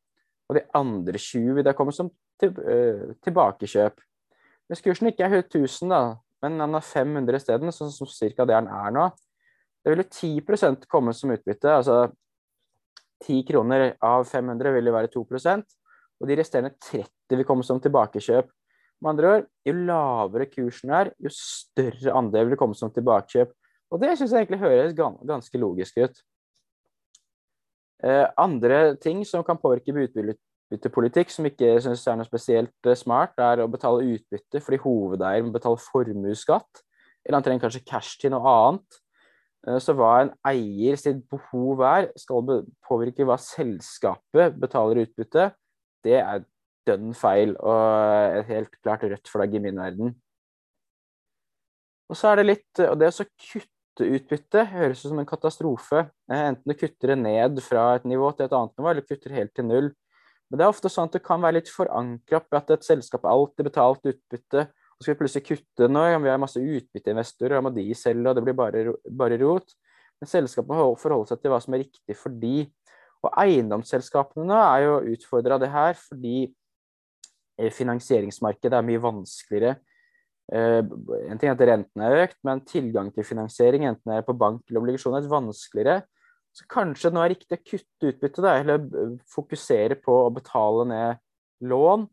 og 0.46 0.58
de 0.58 0.62
andre 0.78 1.18
20 1.18 1.56
vil 1.58 1.66
da 1.66 1.74
komme 1.74 1.94
som 1.94 2.10
til, 2.42 2.52
uh, 2.58 3.14
tilbakekjøp. 3.26 4.02
Hvis 4.66 4.82
kursen 4.82 5.10
ikke 5.10 5.26
er 5.26 5.40
1000, 5.44 5.90
da, 5.90 6.18
men 6.42 6.58
den 6.58 6.78
er 6.78 6.86
500 6.90 7.38
isteden, 7.38 7.74
sånn 7.74 7.94
som 7.94 8.10
cirka 8.10 8.46
det 8.46 8.54
den 8.54 8.70
er 8.70 8.94
nå, 8.94 9.08
det 9.86 9.94
vil 9.94 10.02
jo 10.02 10.10
10% 10.10 10.86
komme 10.90 11.14
som 11.14 11.30
utbytte. 11.30 11.70
altså 11.70 12.08
10 13.22 13.46
kroner 13.48 13.92
av 14.04 14.26
500 14.28 14.74
vil 14.74 14.90
jo 14.90 14.92
være 14.92 15.12
2% 15.14 15.76
og 16.20 16.30
de 16.30 16.38
resterende 16.38 16.72
30 16.80 17.36
vil 17.36 17.48
komme 17.48 17.66
som 17.66 17.80
tilbakekjøp. 17.82 18.48
Med 19.04 19.10
andre 19.12 19.32
ord, 19.34 19.46
jo 19.68 19.74
lavere 19.76 20.48
kursen 20.48 20.92
er, 20.96 21.12
jo 21.20 21.32
større 21.32 22.14
andel 22.16 22.48
vil 22.50 22.60
komme 22.60 22.76
som 22.78 22.92
tilbakekjøp. 22.92 23.52
Og 23.92 24.00
det 24.02 24.14
syns 24.16 24.32
jeg 24.32 24.46
egentlig 24.46 24.62
høres 24.62 24.96
ganske 24.96 25.60
logisk 25.60 26.00
ut. 26.00 26.22
Eh, 28.04 28.24
andre 28.40 28.96
ting 29.00 29.22
som 29.28 29.44
kan 29.44 29.60
påvirke 29.60 29.92
utbyttepolitikk, 29.92 31.30
som 31.32 31.48
ikke 31.48 31.76
synes 31.84 32.06
er 32.08 32.18
noe 32.18 32.28
spesielt 32.28 32.88
eh, 32.88 32.96
smart, 32.98 33.36
er 33.38 33.62
å 33.62 33.70
betale 33.70 34.08
utbytte 34.16 34.60
fordi 34.64 34.80
hovedeier 34.82 35.44
må 35.44 35.52
betale 35.54 35.80
formuesskatt. 35.80 36.82
Eller 37.26 37.38
han 37.38 37.46
trenger 37.46 37.66
kanskje 37.66 37.84
cash 37.86 38.20
til 38.22 38.32
noe 38.32 38.48
annet. 38.48 39.00
Eh, 39.66 39.78
så 39.82 39.94
hva 39.98 40.12
en 40.22 40.32
eier 40.46 40.98
sitt 41.00 41.24
behov 41.30 41.82
er, 41.86 42.10
skal 42.18 42.44
påvirke 42.86 43.26
hva 43.26 43.38
selskapet 43.40 44.58
betaler 44.62 45.04
utbytte. 45.04 45.50
Det 46.06 46.20
er 46.20 46.44
dønn 46.86 47.14
feil 47.18 47.56
og 47.58 48.38
et 48.38 48.52
helt 48.52 48.76
klart 48.78 49.04
rødt 49.06 49.30
flagg 49.30 49.56
i 49.58 49.62
min 49.62 49.80
verden. 49.80 50.14
Og 52.06 52.14
så 52.14 52.30
er 52.30 52.38
det 52.38 52.46
litt 52.46 52.80
Og 52.84 52.94
det 53.00 53.08
å 53.10 53.24
kutte 53.26 54.06
utbytte 54.06 54.62
høres 54.70 55.00
ut 55.02 55.08
som 55.10 55.18
en 55.18 55.28
katastrofe. 55.28 56.06
Eh, 56.30 56.42
enten 56.52 56.70
du 56.70 56.78
kutter 56.78 57.14
det 57.14 57.20
ned 57.24 57.62
fra 57.64 57.94
et 57.96 58.06
nivå 58.06 58.30
til 58.36 58.46
et 58.46 58.54
annet 58.54 58.76
nivå, 58.78 58.90
eller 58.92 59.08
kutter 59.08 59.34
helt 59.34 59.54
til 59.56 59.66
null. 59.66 59.94
Men 60.46 60.60
det 60.60 60.66
er 60.66 60.70
ofte 60.70 60.90
sånn 60.92 61.08
at 61.08 61.16
det 61.16 61.24
kan 61.26 61.42
være 61.42 61.58
litt 61.58 61.70
forankra 61.72 62.38
på 62.44 62.58
at 62.60 62.68
et 62.70 62.86
selskap 62.86 63.24
alltid 63.26 63.66
betalt 63.66 64.06
utbytte, 64.06 64.68
og 64.96 65.04
skal 65.04 65.14
vi 65.14 65.20
plutselig 65.20 65.44
kutte 65.44 65.88
nå, 65.90 66.04
vi 66.24 66.30
har 66.32 66.40
masse 66.40 66.60
utbytteinvestorer, 66.60 67.58
da 67.58 67.64
må 67.64 67.72
de 67.74 67.86
selge, 67.96 68.30
og 68.30 68.38
det 68.38 68.44
blir 68.46 68.56
bare, 68.56 68.84
bare 69.12 69.40
rot. 69.42 69.74
Men 70.20 70.30
selskapet 70.30 70.72
må 70.72 70.94
forholde 70.96 71.28
seg 71.28 71.42
til 71.42 71.52
hva 71.52 71.60
som 71.60 71.76
er 71.76 71.84
riktig 71.84 72.16
for 72.16 72.32
de. 72.32 72.64
Og 73.24 73.34
eiendomsselskapene 73.42 74.46
nå 74.48 74.56
er 74.62 74.86
jo 74.86 74.94
utfordra 75.16 75.58
det 75.60 75.68
her, 75.72 75.92
fordi 76.00 76.46
eh, 77.60 77.68
finansieringsmarkedet 77.74 78.78
er 78.78 78.88
mye 78.88 79.02
vanskeligere 79.04 79.76
Eh, 80.52 80.78
en 81.26 81.40
ting 81.40 81.50
er 81.50 81.56
at 81.56 81.64
rentene 81.66 82.06
er 82.06 82.24
økt, 82.26 82.38
men 82.46 82.62
tilgang 82.68 83.08
til 83.14 83.26
finansiering, 83.26 83.86
enten 83.88 84.12
det 84.12 84.20
er 84.20 84.26
på 84.26 84.36
bank 84.38 84.62
eller 84.68 84.84
obligasjon, 84.84 85.16
er 85.18 85.30
vanskeligere. 85.30 86.04
Så 86.54 86.66
kanskje 86.70 87.10
nå 87.12 87.22
er 87.24 87.34
riktig 87.34 87.58
å 87.58 87.64
kutte 87.72 88.12
utbytte, 88.12 88.44
da, 88.44 88.54
eller 88.60 89.16
fokusere 89.32 89.98
på 90.00 90.20
å 90.24 90.34
betale 90.34 90.86
ned 90.88 91.24
lån 91.66 92.06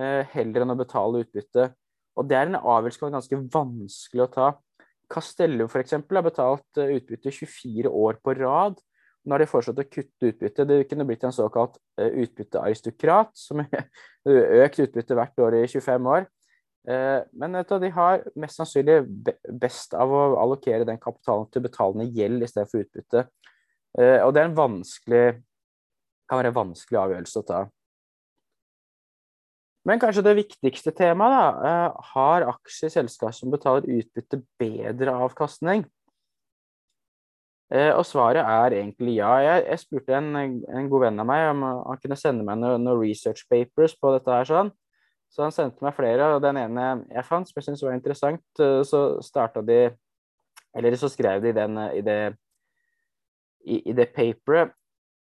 eh, 0.00 0.26
heller 0.34 0.66
enn 0.66 0.74
å 0.74 0.80
betale 0.80 1.22
utbytte. 1.24 1.70
Og 2.18 2.28
det 2.28 2.38
er 2.38 2.50
en 2.50 2.60
avgjørelse 2.60 3.00
som 3.00 3.08
er 3.08 3.16
ganske 3.18 3.40
vanskelig 3.54 4.24
å 4.24 4.30
ta. 4.34 4.48
Castello 5.10 5.66
f.eks. 5.66 5.96
har 5.98 6.26
betalt 6.26 6.80
eh, 6.80 6.94
utbytte 6.98 7.32
24 7.34 7.90
år 7.90 8.20
på 8.22 8.34
rad. 8.38 8.78
Nå 9.24 9.34
har 9.34 9.42
de 9.42 9.50
foreslått 9.50 9.82
å 9.82 9.88
kutte 9.88 10.32
utbytte. 10.32 10.66
Det 10.66 10.82
kunne 10.88 11.06
blitt 11.08 11.24
en 11.28 11.34
såkalt 11.34 11.76
utbyttearistokrat, 12.00 13.34
som 13.36 13.60
har 13.60 13.88
økt 14.64 14.80
utbytte 14.86 15.18
hvert 15.18 15.42
år 15.44 15.58
i 15.58 15.66
25 15.68 16.08
år. 16.08 16.28
Men 16.88 17.52
men 17.52 17.58
de 17.68 17.90
har 17.92 18.22
mest 18.40 18.56
sannsynlig 18.56 19.02
best 19.60 19.92
av 19.92 20.08
å 20.08 20.22
allokere 20.40 20.86
den 20.88 20.96
kapitalen 21.02 21.44
til 21.52 21.66
betalende 21.66 22.06
gjeld 22.16 22.46
i 22.46 22.48
stedet 22.48 22.70
for 22.72 22.80
utbytte. 22.80 23.26
Eh, 23.98 24.22
og 24.24 24.32
det 24.32 24.42
er 24.42 24.48
en 24.48 24.56
vanskelig 24.56 25.24
kan 26.30 26.38
være 26.38 26.52
en 26.52 26.60
vanskelig 26.60 27.00
avgjørelse 27.00 27.42
å 27.42 27.46
ta. 27.46 27.60
Men 29.90 29.98
kanskje 29.98 30.22
det 30.22 30.36
viktigste 30.38 30.92
temaet, 30.94 31.34
da. 31.34 31.70
Eh, 31.70 32.10
har 32.12 32.46
aksjer 32.52 32.92
i 32.92 32.94
selskap 32.94 33.34
som 33.34 33.50
betaler 33.50 33.88
utbytte, 33.98 34.44
bedre 34.60 35.16
avkastning? 35.26 35.88
Og 37.70 38.02
svaret 38.02 38.42
er 38.42 38.74
egentlig 38.80 39.12
ja. 39.20 39.30
Jeg, 39.44 39.78
spurte 39.78 40.16
en, 40.18 40.32
en, 40.34 40.88
god 40.90 41.04
venn 41.04 41.22
av 41.22 41.26
meg 41.30 41.44
om 41.52 41.60
han 41.62 42.00
kunne 42.02 42.16
sende 42.18 42.42
meg 42.42 42.58
noen 42.58 42.82
noe 42.82 42.98
research 42.98 43.44
papers 43.46 43.94
på 43.94 44.10
dette 44.16 44.34
her. 44.34 44.48
sånn. 44.48 44.72
Så 45.30 45.44
han 45.44 45.54
sendte 45.54 45.84
meg 45.84 45.94
flere, 45.94 46.32
og 46.34 46.42
den 46.42 46.58
ene 46.58 46.86
jeg 47.06 47.26
fant 47.28 47.46
som 47.46 47.60
jeg 47.60 47.68
syntes 47.68 47.84
var 47.86 47.94
interessant, 47.94 48.44
eh, 48.58 48.80
så 48.86 49.20
starta 49.22 49.62
de 49.62 49.90
Eller 50.74 50.94
så 50.94 51.08
skrev 51.10 51.42
de 51.42 51.52
den 51.52 51.78
eh, 51.78 51.98
i 51.98 52.02
det, 52.06 52.36
i, 53.66 53.90
i 53.90 53.92
det 53.92 54.12
paperet 54.14 54.74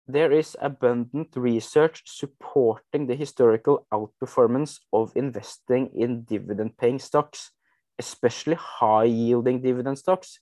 There 0.06 0.32
is 0.32 0.54
abundant 0.61 1.28
research 1.34 2.02
supporting 2.04 3.06
the 3.06 3.14
historical 3.14 3.87
outperformance 3.90 4.80
of 4.92 5.12
investing 5.16 5.88
in 5.94 6.25
dividend-paying 6.25 6.99
stocks, 6.99 7.52
especially 7.99 8.56
high-yielding 8.56 9.62
dividend 9.62 9.99
stocks. 9.99 10.40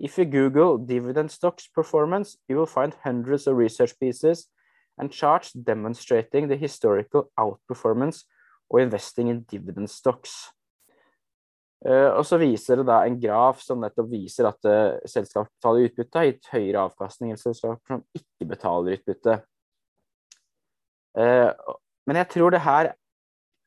If 0.00 0.18
you 0.18 0.24
Google 0.24 0.78
dividend 0.78 1.30
stocks 1.30 1.68
performance, 1.68 2.38
you 2.48 2.56
will 2.56 2.66
find 2.66 2.92
hundreds 3.04 3.46
of 3.46 3.56
research 3.56 3.98
pieces 4.00 4.48
and 4.98 5.12
charts 5.12 5.52
demonstrating 5.52 6.48
the 6.48 6.56
historical 6.56 7.30
outperformance 7.38 8.24
of 8.68 8.80
investing 8.80 9.28
in 9.28 9.42
dividend 9.42 9.90
stocks. 9.90 10.50
Uh, 11.86 12.10
og 12.18 12.24
så 12.26 12.40
viser 12.40 12.80
det 12.80 12.88
da 12.88 13.04
en 13.06 13.20
graf 13.22 13.60
som 13.62 13.78
nettopp 13.84 14.08
viser 14.10 14.48
at 14.48 14.66
uh, 14.66 14.96
selskap 15.06 15.46
betaler 15.46 15.86
utbytte, 15.86 16.18
har 16.18 16.30
gitt 16.32 16.48
høyere 16.50 16.86
avkastning 16.88 17.30
enn 17.30 17.38
selskap 17.38 17.78
som 17.86 18.02
ikke 18.18 18.48
betaler 18.50 18.96
utbytte. 18.98 19.36
Uh, 21.18 21.52
men 22.08 22.18
jeg 22.18 22.30
tror 22.34 22.54
det 22.54 22.64
her 22.64 22.92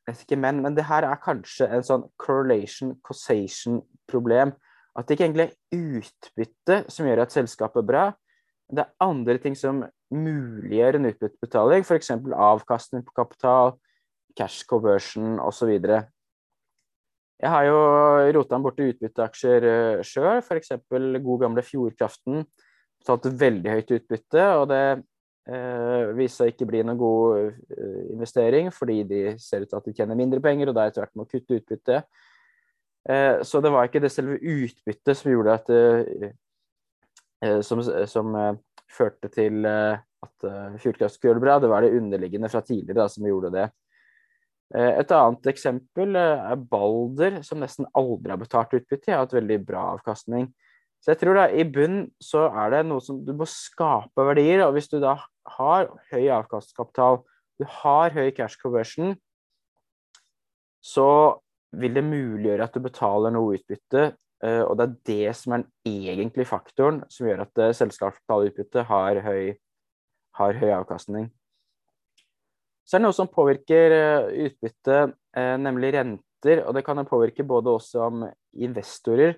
jeg 0.08 0.24
ikke 0.24 0.36
men, 0.42 0.60
men 0.64 0.74
det 0.74 0.88
her 0.88 1.06
er 1.06 1.20
kanskje 1.22 1.68
en 1.70 1.84
sånn 1.86 2.08
correlation 2.20 2.96
causation-problem. 3.06 4.50
At 4.98 5.06
det 5.06 5.16
ikke 5.16 5.28
egentlig 5.28 5.46
er 5.46 5.84
utbytte 6.00 6.78
som 6.92 7.06
gjør 7.06 7.22
at 7.22 7.34
selskapet 7.34 7.80
er 7.80 7.86
bra. 7.88 8.06
Det 8.72 8.82
er 8.82 9.04
andre 9.04 9.38
ting 9.40 9.54
som 9.56 9.84
muliggjør 10.12 10.98
en 10.98 11.08
utbyttebetaling, 11.12 11.86
f.eks. 11.86 12.10
avkastning 12.34 13.04
på 13.06 13.14
kapital, 13.16 13.76
cash 14.36 14.66
conversion 14.68 15.38
osv. 15.40 15.70
Jeg 17.42 17.50
har 17.50 17.64
jo 17.66 17.78
rota 18.36 18.58
bort 18.62 18.76
til 18.78 18.92
utbytteaksjer 18.92 19.64
uh, 19.66 20.02
sjøl, 20.06 20.38
f.eks. 20.44 20.76
god 20.86 21.40
gamle 21.42 21.64
Fjordkraften. 21.66 22.44
Betalte 23.02 23.32
veldig 23.34 23.72
høyt 23.72 23.88
utbytte, 23.96 24.42
og 24.60 24.68
det 24.70 24.82
eh, 25.50 26.12
viste 26.14 26.44
seg 26.44 26.52
ikke 26.52 26.68
bli 26.70 26.84
noen 26.86 27.00
god 27.00 27.48
uh, 27.74 28.02
investering, 28.12 28.68
fordi 28.70 29.00
de 29.10 29.22
ser 29.42 29.64
ut 29.64 29.72
til 29.72 29.80
at 29.80 29.88
de 29.88 29.94
tjener 29.96 30.20
mindre 30.20 30.38
penger, 30.44 30.70
og 30.70 30.76
da 30.76 30.84
er 30.84 30.92
etter 30.92 31.02
hvert 31.02 31.18
må 31.18 31.26
kutte 31.26 31.58
utbytte. 31.58 31.98
Eh, 33.10 33.42
så 33.42 33.58
det 33.64 33.72
var 33.74 33.90
ikke 33.90 34.04
det 34.04 34.12
selve 34.14 34.38
utbyttet 34.38 35.18
som 35.18 35.32
gjorde 35.32 35.58
at 35.58 35.74
som, 37.66 37.80
som 38.06 38.36
førte 38.86 39.26
til 39.34 39.66
at 39.66 40.44
Fjordkraft 40.78 41.16
skulle 41.16 41.32
gjøre 41.32 41.40
det 41.40 41.46
bra, 41.48 41.56
det 41.58 41.70
var 41.72 41.82
det 41.82 41.96
underliggende 41.98 42.52
fra 42.52 42.62
tidligere 42.62 43.00
da, 43.00 43.08
som 43.10 43.26
gjorde 43.26 43.50
det. 43.56 43.66
Eh, 44.72 44.94
et 45.02 45.12
annet 45.12 45.48
eksempel 45.52 46.16
eh, 46.16 46.44
er 46.52 46.60
Balder, 46.70 47.40
som 47.44 47.60
nesten 47.60 47.88
aldri 47.98 48.32
har 48.32 48.40
betalt 48.40 48.72
utbytte. 48.78 49.10
Jeg 49.10 49.16
har 49.18 49.26
hatt 49.26 49.36
veldig 49.36 49.58
bra 49.68 49.84
avkastning. 49.98 50.48
Så 51.02 51.12
jeg 51.12 51.20
tror 51.20 51.36
da 51.36 51.48
i 51.50 51.66
bunn 51.66 52.06
så 52.22 52.46
er 52.62 52.72
det 52.76 52.84
noe 52.86 53.02
som 53.02 53.18
du 53.26 53.34
må 53.36 53.48
skape 53.50 54.24
verdier. 54.24 54.62
Og 54.64 54.76
hvis 54.76 54.88
du 54.88 54.96
da 55.02 55.18
har 55.58 55.90
høy 56.12 56.30
avkastkapital, 56.38 57.20
du 57.60 57.66
har 57.82 58.14
høy 58.16 58.30
cash 58.36 58.56
conversion, 58.62 59.16
så 60.82 61.08
vil 61.76 61.94
det 61.96 62.04
muliggjøre 62.06 62.64
at 62.64 62.74
du 62.74 62.84
betaler 62.84 63.34
noe 63.34 63.58
utbytte. 63.58 64.12
Eh, 64.42 64.62
og 64.62 64.78
det 64.78 64.86
er 64.86 64.96
det 65.10 65.36
som 65.36 65.56
er 65.58 65.66
den 65.66 65.92
egentlige 65.92 66.48
faktoren 66.48 67.02
som 67.12 67.28
gjør 67.28 67.44
at 67.44 67.62
selskapsutbytte 67.76 68.88
har 68.88 69.20
høy, 69.26 69.52
har 70.40 70.64
høy 70.64 70.68
avkastning. 70.80 71.28
Så 72.82 72.96
er 72.96 73.02
det 73.02 73.06
noe 73.06 73.16
som 73.16 73.30
påvirker 73.30 73.94
eh, 73.96 74.28
utbytte, 74.48 75.00
eh, 75.36 75.56
nemlig 75.60 75.94
renter. 75.96 76.64
Og 76.66 76.74
det 76.76 76.84
kan 76.86 77.00
påvirke 77.06 77.46
både 77.46 77.76
oss 77.76 77.92
som 77.94 78.24
investorer. 78.52 79.36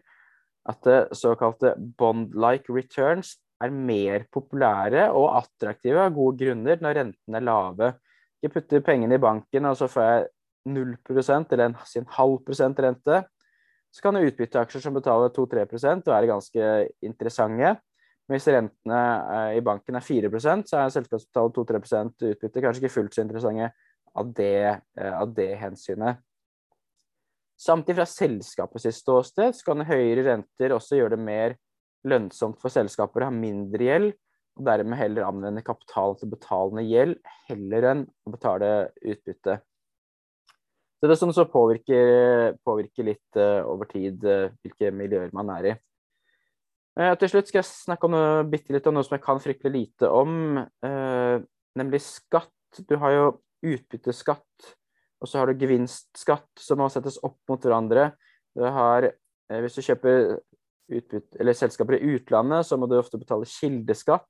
At 0.64 0.86
såkalte 1.12 1.74
bond-like 1.76 2.72
returns 2.72 3.34
er 3.60 3.72
mer 3.74 4.24
populære 4.32 5.10
og 5.12 5.34
attraktive 5.36 6.00
av 6.00 6.14
gode 6.16 6.40
grunner 6.40 6.80
når 6.80 6.96
rentene 7.00 7.40
er 7.40 7.44
lave. 7.44 7.90
Jeg 8.44 8.52
putter 8.52 8.84
pengene 8.84 9.18
i 9.18 9.22
banken, 9.22 9.68
og 9.68 9.76
så 9.76 9.88
får 9.88 10.08
jeg 10.08 10.24
0 10.74 10.96
eller 11.52 11.64
en, 11.66 11.76
en 11.76 12.10
halv 12.16 12.38
prosent 12.44 12.80
rente. 12.80 13.22
Så 13.94 14.02
kan 14.02 14.18
utbytteaksjer 14.18 14.82
som 14.82 14.96
betaler 14.96 15.30
2-3% 15.30 16.08
være 16.10 16.30
ganske 16.32 16.70
interessante. 17.04 17.76
Hvis 18.30 18.46
rentene 18.48 19.00
eh, 19.34 19.56
i 19.58 19.64
banken 19.64 19.98
er 19.98 20.04
4% 20.04 20.70
så 20.70 20.80
er 20.80 20.92
selskapsbetalt 20.94 21.58
2-3% 21.58 22.24
utbytte 22.30 22.62
kanskje 22.64 22.84
ikke 22.84 22.94
fullt 22.94 23.16
så 23.16 23.24
interessante 23.24 23.68
av 24.16 24.30
det, 24.38 24.80
eh, 24.96 25.12
av 25.18 25.34
det 25.36 25.50
hensynet. 25.60 26.22
Samtidig 27.60 28.00
fra 28.00 28.08
selskapets 28.08 28.88
ståsted 28.96 29.54
så 29.54 29.68
kan 29.68 29.84
høyere 29.86 30.24
renter 30.30 30.74
også 30.74 30.98
gjøre 30.98 31.18
det 31.18 31.26
mer 31.26 31.58
lønnsomt 32.08 32.58
for 32.62 32.72
selskaper 32.72 33.24
å 33.24 33.28
ha 33.28 33.34
mindre 33.34 33.86
gjeld, 33.86 34.16
og 34.54 34.66
dermed 34.68 34.98
heller 34.98 35.28
anvende 35.28 35.64
kapital 35.66 36.16
til 36.18 36.30
betalende 36.32 36.84
gjeld 36.86 37.16
heller 37.48 37.88
enn 37.90 38.02
å 38.24 38.34
betale 38.34 38.74
utbytte. 39.02 39.56
Så 40.94 41.08
det 41.08 41.14
er 41.16 41.20
sånn 41.20 41.34
som 41.36 41.48
påvirker, 41.50 42.54
påvirker 42.64 43.08
litt 43.08 43.40
uh, 43.40 43.66
over 43.68 43.88
tid 43.90 44.22
hvilke 44.62 44.92
miljøer 44.94 45.34
man 45.36 45.50
er 45.56 45.66
i. 45.72 45.74
Eh, 46.94 47.16
til 47.18 47.30
slutt 47.30 47.48
skal 47.50 47.58
jeg 47.58 47.66
snakke 47.66 48.06
om 48.06 48.14
noe, 48.14 48.44
bitte 48.46 48.74
litt 48.74 48.84
om 48.86 48.94
noe 48.94 49.02
som 49.06 49.16
jeg 49.16 49.24
kan 49.24 49.40
fryktelig 49.42 49.72
lite 49.74 50.10
om, 50.14 50.58
eh, 50.58 51.42
nemlig 51.74 52.00
skatt. 52.04 52.52
Du 52.86 52.96
har 52.96 53.10
jo 53.10 53.26
utbytteskatt 53.64 54.74
Og 55.22 55.28
så 55.28 55.38
har 55.38 55.46
du 55.46 55.54
gevinstskatt 55.56 56.58
som 56.58 56.76
må 56.76 56.90
settes 56.92 57.16
opp 57.24 57.38
mot 57.48 57.58
hverandre. 57.58 58.12
Du 58.54 58.60
har, 58.60 59.04
eh, 59.04 59.60
hvis 59.62 59.76
du 59.76 59.80
kjøper 59.80 60.38
utbytte, 60.90 61.40
eller 61.40 61.54
selskaper 61.54 61.94
i 61.94 62.18
utlandet, 62.18 62.66
så 62.66 62.76
må 62.76 62.86
du 62.86 62.98
ofte 62.98 63.16
betale 63.16 63.46
kildeskatt. 63.46 64.28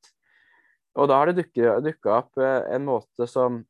Og 0.95 1.09
da 1.09 1.15
har 1.15 1.33
det 1.33 1.53
dukka 1.53 2.07
opp 2.07 2.39
en 2.39 2.85
måte 2.85 3.27
som 3.27 3.67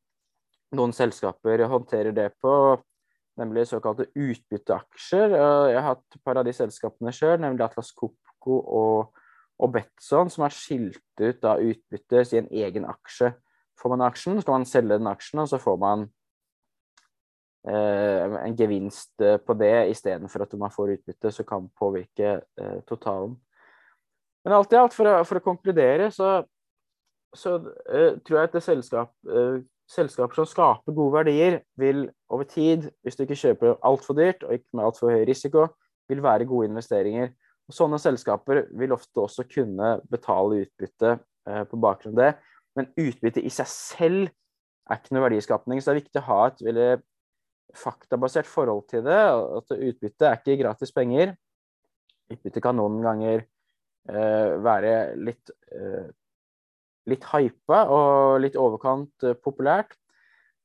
noen 0.71 0.93
selskaper 0.93 1.65
håndterer 1.65 2.13
det 2.13 2.31
på, 2.39 2.79
nemlig 3.39 3.65
såkalte 3.65 4.05
utbytteaksjer. 4.13 5.31
Jeg 5.71 5.81
har 5.81 5.95
hatt 5.95 6.03
et 6.13 6.23
par 6.23 6.37
av 6.37 6.45
de 6.45 6.53
selskapene 6.53 7.11
sjøl, 7.11 7.39
nemlig 7.39 7.61
Atlas 7.61 7.91
Copco 7.91 8.24
og, 8.51 9.23
og 9.59 9.71
Betson, 9.73 10.29
som 10.29 10.45
har 10.45 10.53
skilt 10.53 11.01
ut 11.21 11.41
da 11.43 11.55
utbytte 11.61 12.25
i 12.31 12.41
en 12.41 12.51
egen 12.51 12.85
aksje. 12.89 13.33
Får 13.79 13.91
man 13.91 14.05
aksjen, 14.05 14.41
skal 14.41 14.59
man 14.59 14.69
selge 14.69 14.99
den 14.99 15.11
aksjen, 15.11 15.41
og 15.43 15.49
så 15.51 15.59
får 15.59 15.79
man 15.81 16.05
eh, 17.67 18.37
en 18.45 18.55
gevinst 18.57 19.21
eh, 19.21 19.37
på 19.41 19.55
det 19.59 19.89
istedenfor 19.91 20.45
at 20.45 20.55
man 20.59 20.73
får 20.73 20.95
utbytte 20.97 21.31
som 21.35 21.47
kan 21.47 21.69
påvirke 21.79 22.37
eh, 22.39 22.79
totalen. 22.87 23.35
Men 24.45 24.53
alt 24.53 24.73
i 24.73 24.77
alt, 24.77 24.93
for 24.93 25.09
å, 25.09 25.21
for 25.25 25.39
å 25.39 25.45
konkludere, 25.45 26.11
så, 26.13 26.43
så 27.33 27.55
eh, 27.89 28.19
tror 28.21 28.39
jeg 28.39 28.51
at 28.51 28.57
det 28.59 28.61
selskap, 28.61 29.09
uh, 29.25 29.57
selskaper 29.89 30.37
som 30.37 30.49
skaper 30.49 30.93
gode 30.93 31.15
verdier, 31.17 31.57
vil 31.81 32.05
over 32.29 32.45
tid, 32.49 32.85
hvis 33.01 33.17
du 33.17 33.23
ikke 33.25 33.39
kjøper 33.41 33.79
altfor 33.85 34.17
dyrt 34.17 34.45
og 34.45 34.53
ikke 34.53 34.77
med 34.77 34.85
altfor 34.85 35.15
høy 35.15 35.25
risiko, 35.25 35.65
vil 36.09 36.21
være 36.21 36.45
gode 36.45 36.69
investeringer. 36.69 37.33
Sånne 37.73 37.97
selskaper 37.97 38.67
vil 38.77 38.93
ofte 38.93 39.23
også 39.23 39.47
kunne 39.49 39.95
betale 40.11 40.65
utbytte 40.65 41.15
uh, 41.17 41.63
på 41.69 41.79
bakgrunn 41.81 42.13
av 42.13 42.21
det. 42.21 42.31
Men 42.77 42.91
utbytte 42.99 43.41
i 43.41 43.51
seg 43.53 43.69
selv 43.71 44.27
er 44.85 44.99
ikke 44.99 45.15
noe 45.15 45.25
verdiskapning, 45.25 45.81
så 45.81 45.89
det 45.89 45.95
er 45.95 46.03
viktig 46.03 46.21
å 46.21 46.27
ha 46.27 46.39
et 46.51 46.61
veldig 46.65 46.89
faktabasert 47.75 48.47
forhold 48.49 48.85
til 48.91 49.01
det. 49.07 49.17
At 49.57 49.73
utbytte 49.73 50.29
er 50.29 50.39
ikke 50.39 50.59
gratis 50.61 50.93
penger. 50.95 51.33
Utbytte 52.31 52.61
kan 52.63 52.77
noen 52.77 53.01
ganger 53.05 53.45
uh, 54.11 54.55
være 54.65 54.95
litt, 55.17 55.53
uh, 55.73 56.05
litt 57.09 57.25
hypa 57.33 57.85
og 57.93 58.41
litt 58.45 58.57
overkant 58.61 59.25
uh, 59.25 59.37
populært. 59.37 59.97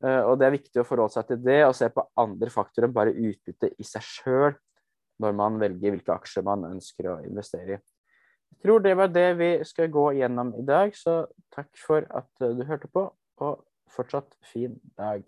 og 0.01 0.39
det 0.41 0.47
er 0.47 0.55
viktig 0.55 0.81
å 0.81 0.85
forholde 0.89 1.13
seg 1.13 1.27
til 1.29 1.41
det 1.45 1.59
og 1.67 1.75
se 1.77 1.91
på 1.93 2.01
andre 2.23 2.49
faktorer 2.49 2.87
enn 2.87 2.95
bare 2.97 3.13
utbytte 3.13 3.69
i 3.77 3.85
seg 3.85 4.01
sjøl 4.01 4.55
når 5.21 5.37
man 5.37 5.59
velger 5.61 5.95
hvilke 5.95 6.15
aksjer 6.17 6.47
man 6.47 6.67
ønsker 6.71 7.11
å 7.13 7.19
investere 7.27 7.77
i. 7.77 7.81
Jeg 8.51 8.65
tror 8.65 8.83
det 8.85 8.97
var 8.99 9.13
det 9.13 9.29
vi 9.39 9.51
skal 9.65 9.93
gå 9.93 10.07
gjennom 10.19 10.53
i 10.59 10.65
dag, 10.67 10.93
så 10.97 11.23
takk 11.55 11.71
for 11.81 12.05
at 12.17 12.29
du 12.43 12.65
hørte 12.69 12.91
på, 12.93 13.07
og 13.41 13.63
fortsatt 13.95 14.35
fin 14.53 14.75
dag. 14.99 15.25